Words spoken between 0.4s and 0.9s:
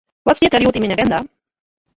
der hjoed yn